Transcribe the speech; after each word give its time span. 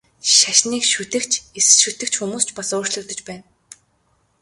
Шашныг 0.35 0.83
шүтэгч, 0.91 1.31
эс 1.59 1.67
шүтэгч 1.81 2.13
хүмүүс 2.17 2.43
ч 2.47 2.49
бас 2.57 2.69
өөрчлөгдөж 2.75 3.19
байна. 3.27 3.45